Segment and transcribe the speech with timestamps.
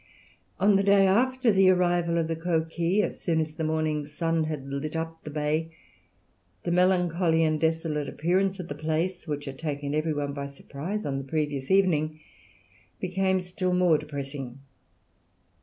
[0.59, 4.45] On the day after the arrival of the Coquille, as soon as the morning sun
[4.45, 5.73] had lit up the bay,
[6.63, 11.05] the melancholy and desolate appearance of the place, which had taken every one by surprise
[11.05, 12.19] on the previous evening,
[12.99, 14.57] became still more depressing.